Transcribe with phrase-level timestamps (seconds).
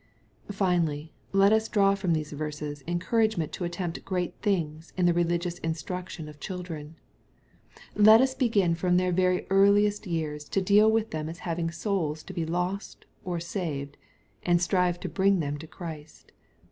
[0.51, 5.59] Finally, let us draw from these verses encouragement to attempt great things in the religious
[5.59, 6.95] instruction of children.
[7.93, 12.23] Let us begin from their very earliest years to deal with them as having souls
[12.23, 13.95] to be lost, or saved,
[14.41, 16.31] and strive to" bring them to Christ.